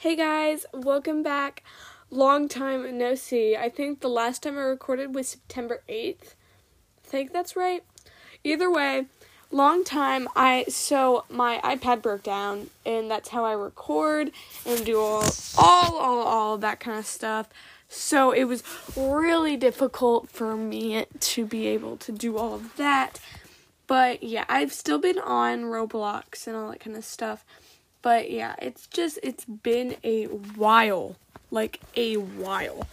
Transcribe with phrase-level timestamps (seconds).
[0.00, 1.64] Hey guys, welcome back.
[2.08, 3.56] Long time no see.
[3.56, 6.34] I think the last time I recorded was September 8th.
[7.04, 7.82] I think that's right.
[8.44, 9.06] Either way,
[9.50, 10.28] long time.
[10.36, 14.30] I so my iPad broke down and that's how I record
[14.64, 15.24] and do all
[15.58, 17.48] all all all that kind of stuff.
[17.88, 18.62] So it was
[18.96, 23.18] really difficult for me to be able to do all of that.
[23.88, 27.44] But yeah, I've still been on Roblox and all that kind of stuff.
[28.02, 31.16] But yeah, it's just it's been a while,
[31.50, 32.86] like a while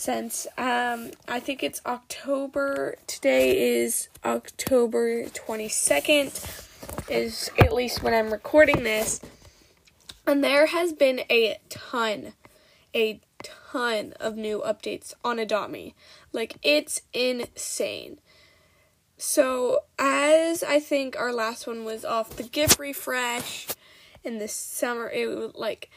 [0.00, 2.96] since um I think it's October.
[3.06, 9.20] Today is October 22nd is at least when I'm recording this.
[10.26, 12.32] And there has been a ton
[12.94, 15.36] a ton of new updates on
[15.70, 15.94] Me.
[16.32, 18.20] Like it's insane.
[19.18, 23.66] So, as I think our last one was off the gift refresh,
[24.24, 25.90] in the summer it would like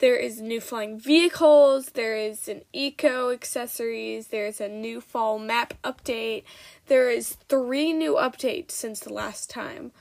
[0.00, 5.74] there is new flying vehicles, there is an eco accessories, there's a new fall map
[5.84, 6.44] update.
[6.86, 9.92] There is three new updates since the last time.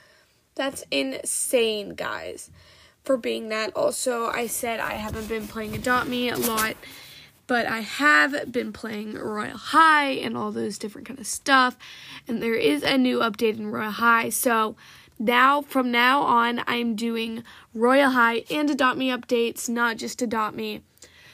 [0.55, 2.49] That's insane, guys.
[3.03, 6.75] For being that, also, I said I haven't been playing Adopt Me a lot,
[7.45, 11.77] but I have been playing Royal High and all those different kind of stuff.
[12.25, 14.77] And there is a new update in Royal High, so
[15.19, 20.55] now from now on I'm doing royal High and Adopt Me updates, not just Adopt
[20.55, 20.81] Me.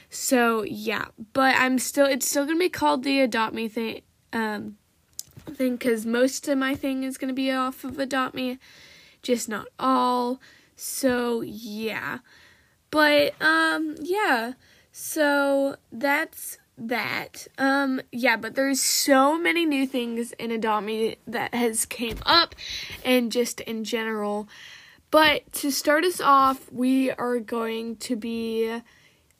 [0.09, 4.01] So yeah, but I'm still it's still gonna be called the Adopt Me thing
[4.33, 4.77] um
[5.45, 8.57] thing because most of my thing is gonna be off of Adopt Me,
[9.21, 10.41] just not all.
[10.75, 12.19] So yeah.
[12.89, 14.53] But um yeah.
[14.91, 17.47] So that's that.
[17.57, 22.55] Um yeah, but there's so many new things in Adopt Me that has came up
[23.03, 24.47] and just in general.
[25.11, 28.81] But to start us off, we are going to be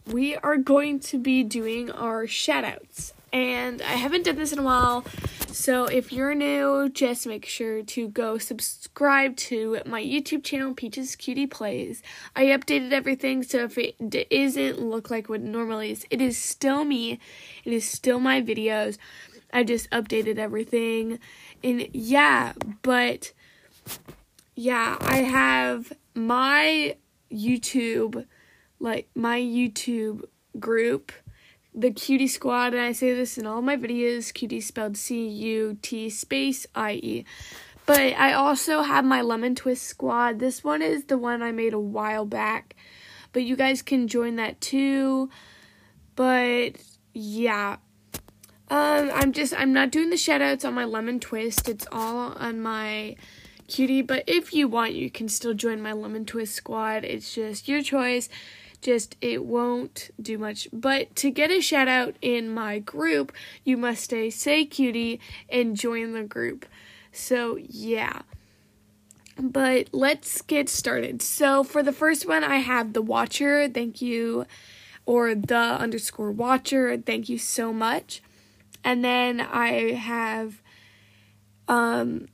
[0.06, 3.12] we are going to be doing our shoutouts.
[3.34, 5.04] And I haven't done this in a while,
[5.56, 11.16] so if you're new, just make sure to go subscribe to my YouTube channel, Peaches
[11.16, 12.04] Cutie Plays.
[12.36, 13.96] I updated everything, so if it
[14.30, 17.20] isn't look like what it normally is, it is still me.
[17.64, 18.98] It is still my videos.
[19.54, 21.20] I just updated everything.
[21.64, 23.32] And yeah, but
[24.56, 26.98] yeah, I have my
[27.32, 28.26] YouTube,
[28.82, 30.26] like my YouTube
[30.60, 31.14] group
[31.76, 34.34] the Cutie Squad, and I say this in all my videos.
[34.34, 37.26] Cutie spelled C U T space I E.
[37.86, 40.40] But I also have my Lemon Twist Squad.
[40.40, 42.76] This one is the one I made a while back,
[43.32, 45.30] but you guys can join that too.
[46.16, 46.78] But
[47.14, 47.78] yeah.
[48.68, 51.70] Um, I'm just I'm not doing the shoutouts on my lemon twist.
[51.70, 53.16] It's all on my
[53.68, 54.02] cutie.
[54.02, 57.04] But if you want, you can still join my lemon twist squad.
[57.04, 58.28] It's just your choice
[58.86, 60.68] just it won't do much.
[60.72, 65.20] But to get a shout out in my group, you must stay say cutie
[65.50, 66.68] and join the group.
[67.12, 68.22] So yeah.
[69.38, 71.22] But let's get started.
[71.24, 74.46] So for the first one I have the watcher, thank you
[75.06, 78.22] or the underscore watcher, thank you so much.
[78.84, 80.62] And then I have
[81.68, 82.28] um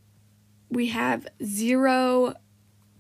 [0.69, 2.35] we have zero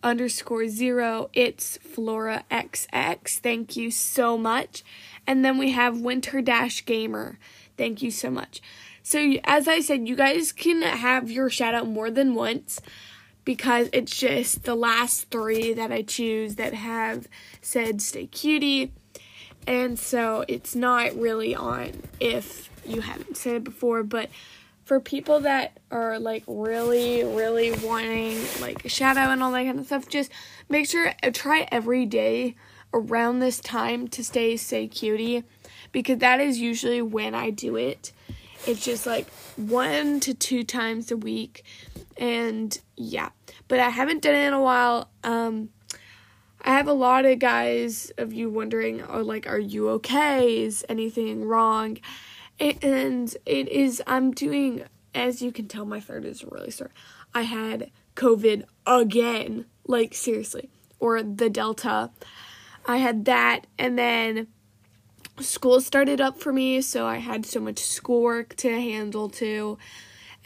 [0.03, 3.39] underscore zero, it's Flora XX.
[3.39, 4.83] Thank you so much.
[5.27, 7.37] And then we have Winter Dash Gamer.
[7.77, 8.61] Thank you so much.
[9.03, 12.79] So, as I said, you guys can have your shout out more than once
[13.43, 17.27] because it's just the last three that I choose that have
[17.61, 18.93] said stay cutie.
[19.67, 24.29] And so it's not really on if you haven't said it before, but
[24.91, 29.85] for people that are like really, really wanting like shadow and all that kind of
[29.85, 30.29] stuff, just
[30.67, 32.57] make sure uh, try every day
[32.93, 35.45] around this time to stay say cutie
[35.93, 38.11] because that is usually when I do it.
[38.67, 41.63] It's just like one to two times a week
[42.17, 43.29] and yeah.
[43.69, 45.09] But I haven't done it in a while.
[45.23, 45.69] Um
[46.61, 50.63] I have a lot of guys of you wondering, oh, like, are you okay?
[50.63, 51.97] Is anything wrong?
[52.61, 56.91] And it is i'm doing as you can tell my throat is really sore.
[57.33, 60.69] I had covid again like seriously
[60.99, 62.11] or the delta.
[62.85, 64.47] I had that and then
[65.39, 69.77] school started up for me so i had so much schoolwork to handle too.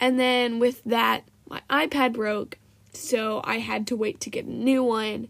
[0.00, 2.58] And then with that my ipad broke
[2.92, 5.28] so i had to wait to get a new one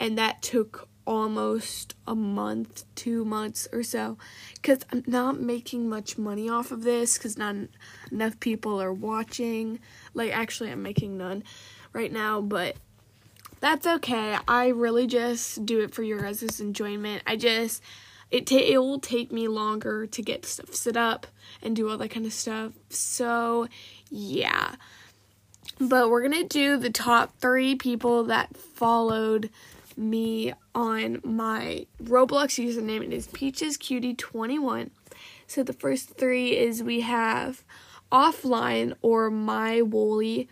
[0.00, 4.16] and that took almost a month, two months or so,
[4.54, 7.56] because I'm not making much money off of this because not
[8.10, 9.80] enough people are watching.
[10.14, 11.42] Like, actually, I'm making none
[11.92, 12.76] right now, but
[13.60, 14.36] That's okay.
[14.48, 17.22] I really just do it for your guys' enjoyment.
[17.26, 17.80] I just
[18.30, 21.26] it ta- it will take me longer to get stuff set up
[21.62, 22.72] and do all that kind of stuff.
[22.88, 23.68] So,
[24.10, 24.74] yeah.
[25.78, 29.50] But we're going to do the top 3 people that followed
[29.96, 33.04] me on my Roblox username.
[33.04, 34.90] It is peachescutie21.
[35.46, 37.64] So the first 3 is we have
[38.10, 40.48] offline or my woolly.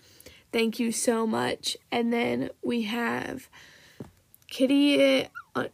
[0.52, 1.76] Thank you so much.
[1.90, 3.48] And then we have
[4.48, 5.68] Kitty uh,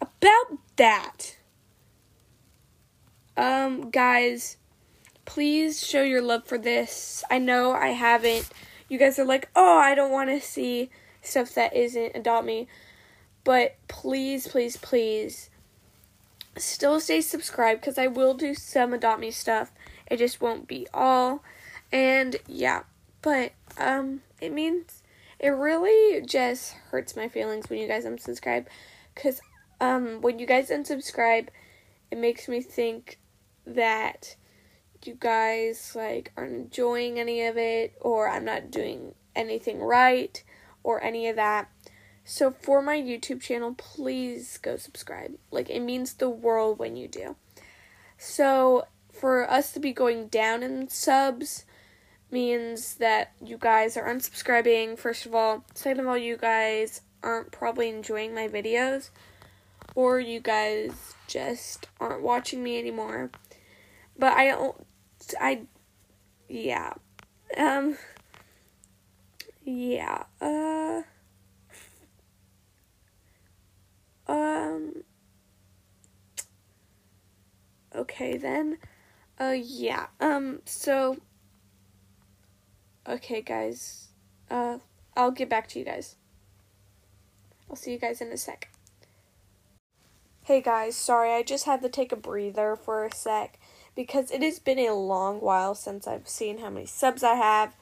[0.00, 1.36] About that.
[3.36, 4.58] Um, guys,
[5.24, 7.24] please show your love for this.
[7.30, 8.48] I know I haven't.
[8.88, 10.90] You guys are like, oh, I don't want to see
[11.22, 12.68] stuff that isn't Adopt Me.
[13.44, 15.50] But please, please, please,
[16.56, 19.72] still stay subscribed because I will do some Adopt Me stuff.
[20.06, 21.42] It just won't be all.
[21.90, 22.82] And yeah,
[23.20, 25.02] but um, it means
[25.38, 28.66] it really just hurts my feelings when you guys unsubscribe
[29.14, 29.40] because
[29.80, 31.48] um, when you guys unsubscribe,
[32.10, 33.18] it makes me think
[33.66, 34.36] that
[35.04, 40.42] you guys like aren't enjoying any of it or I'm not doing anything right
[40.84, 41.68] or any of that.
[42.24, 45.34] So for my YouTube channel, please go subscribe.
[45.50, 47.36] Like it means the world when you do.
[48.16, 51.64] So for us to be going down in subs
[52.30, 55.64] means that you guys are unsubscribing first of all.
[55.74, 59.10] Second of all, you guys aren't probably enjoying my videos
[59.94, 63.30] or you guys just aren't watching me anymore.
[64.18, 64.86] But I don't,
[65.40, 65.62] I,
[66.48, 66.94] yeah,
[67.56, 67.96] um,
[69.64, 71.02] yeah, uh,
[74.26, 75.04] um,
[77.94, 78.78] okay then,
[79.40, 81.18] uh, yeah, um, so,
[83.08, 84.08] okay guys,
[84.50, 84.78] uh,
[85.16, 86.16] I'll get back to you guys.
[87.68, 88.70] I'll see you guys in a sec.
[90.44, 93.58] Hey guys, sorry, I just had to take a breather for a sec
[93.94, 97.76] because it has been a long while since I've seen how many subs I have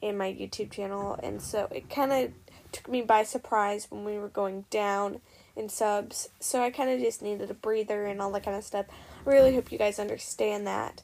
[0.00, 2.32] in my YouTube channel, and so it kind of
[2.76, 5.20] took me by surprise when we were going down
[5.54, 6.28] in subs.
[6.40, 8.86] So I kind of just needed a breather and all that kind of stuff.
[9.26, 11.02] I really hope you guys understand that.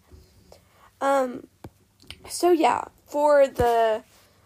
[1.00, 1.46] Um,
[2.28, 4.04] so yeah, for the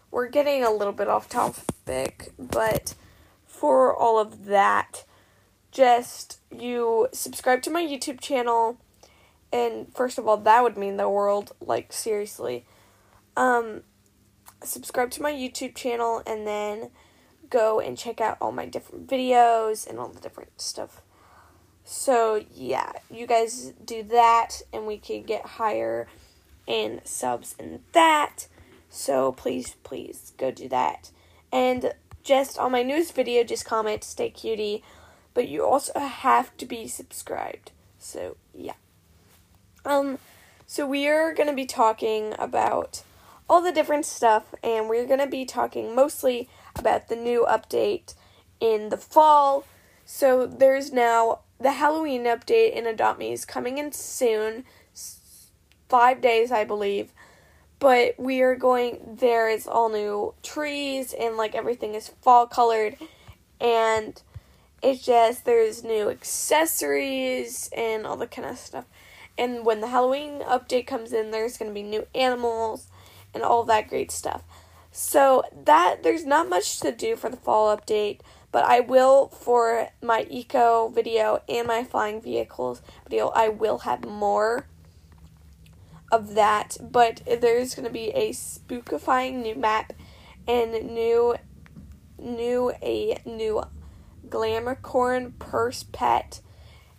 [0.09, 2.95] we're getting a little bit off topic, but
[3.45, 5.03] for all of that,
[5.71, 8.79] just you subscribe to my YouTube channel
[9.51, 11.53] and first of all, that would mean the world.
[11.61, 12.65] Like, seriously.
[13.35, 13.83] Um,
[14.63, 16.89] subscribe to my YouTube channel and then
[17.49, 21.01] go and check out all my different videos and all the different stuff.
[21.83, 26.07] So, yeah, you guys do that and we can get higher
[26.65, 28.47] in subs in that.
[28.89, 31.11] So, please, please go do that.
[31.51, 34.83] And just on my newest video, just comment, stay cutie.
[35.33, 37.71] But you also have to be subscribed.
[37.99, 38.73] So, yeah.
[39.85, 40.17] Um,
[40.65, 43.03] so we are going to be talking about
[43.49, 48.13] all the different stuff, and we're going to be talking mostly about the new update
[48.59, 49.65] in the fall.
[50.05, 54.63] So there's now the Halloween update in Adopt Me is coming in soon,
[55.89, 57.11] five days, I believe.
[57.79, 62.97] But we are going, there is all new trees, and like everything is fall colored,
[63.61, 64.19] and
[64.81, 68.85] It's just there's new accessories and all that kind of stuff.
[69.37, 72.87] And when the Halloween update comes in, there's going to be new animals
[73.33, 74.43] and all that great stuff.
[74.99, 79.89] So that there's not much to do for the fall update, but I will for
[80.01, 84.65] my eco video and my flying vehicles video, I will have more
[86.11, 89.93] of that, but there's going to be a spookifying new map
[90.47, 91.35] and new
[92.17, 93.61] new a new
[94.27, 96.41] Glamorcorn purse pet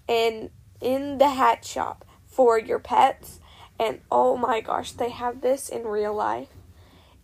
[0.08, 0.50] and
[0.80, 3.40] in the hat shop for your pets
[3.76, 6.57] and oh my gosh, they have this in real life.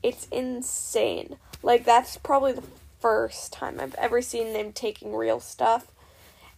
[0.05, 1.39] It's insane.
[1.63, 2.63] Like that's probably the
[3.01, 5.91] first time I've ever seen them taking real stuff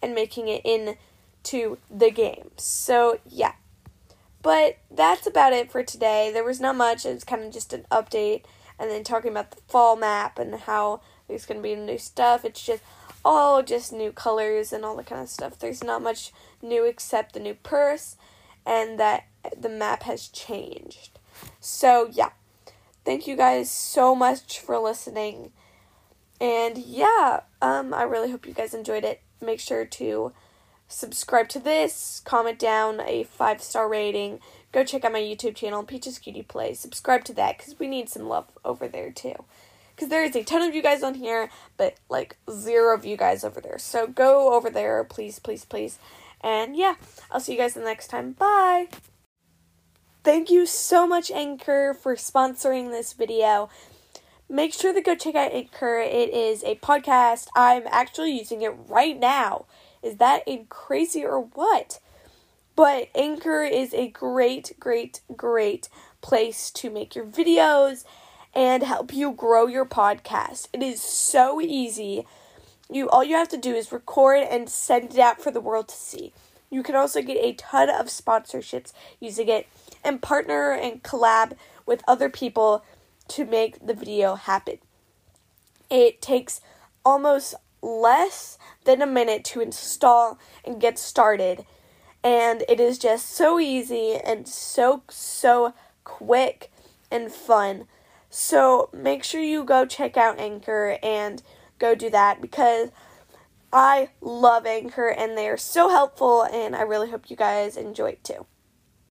[0.03, 2.51] and making it into the game.
[2.57, 3.53] So, yeah.
[4.43, 6.31] But that's about it for today.
[6.33, 7.07] There was not much.
[7.07, 8.43] It's kind of just an update
[8.81, 12.45] and then talking about the fall map and how there's going to be new stuff.
[12.45, 12.83] It's just
[13.25, 15.59] all just new colors and all that kind of stuff.
[15.59, 18.17] There's not much new except the new purse
[18.65, 19.27] and that
[19.57, 21.19] the map has changed.
[21.61, 22.31] So, yeah.
[23.07, 25.53] Thank you guys so much for listening.
[26.41, 29.23] And yeah, um, I really hope you guys enjoyed it.
[29.41, 30.33] Make sure to
[30.89, 34.41] subscribe to this, comment down a five star rating.
[34.73, 36.75] Go check out my YouTube channel, Peaches Cutie Play.
[36.75, 39.37] Subscribe to that because we need some love over there too.
[39.95, 43.17] Because there is a ton of you guys on here, but like zero of you
[43.17, 43.79] guys over there.
[43.79, 46.01] So go over there, please, please, please.
[46.41, 46.97] And yeah,
[47.31, 48.33] I'll see you guys the next time.
[48.33, 48.89] Bye.
[50.27, 53.71] Thank you so much, Anchor, for sponsoring this video
[54.49, 55.99] make sure to go check out Anchor.
[55.99, 57.47] It is a podcast.
[57.55, 59.67] I'm actually using it right now.
[60.03, 62.01] Is that crazy or what?
[62.75, 65.89] But Anchor is a great, great, great
[66.23, 68.03] place to make your videos
[68.53, 70.67] and help you grow your podcast.
[70.73, 72.27] It is so easy.
[72.91, 75.87] You all you have to do is record and send it out for the world
[75.87, 76.33] to see.
[76.69, 79.69] You can also get a ton of sponsorships using it
[80.05, 82.85] and partner and collab with other people
[83.29, 84.79] to make the video happen.
[85.91, 86.61] It takes
[87.05, 91.65] almost less than a minute to install and get started,
[92.25, 96.73] and it is just so easy and so, so quick
[97.11, 97.87] and fun.
[98.31, 101.43] So make sure you go check out Anchor and
[101.79, 102.91] go do that because
[103.73, 108.11] I love Anchor and they are so helpful, and I really hope you guys enjoy
[108.11, 108.47] it too.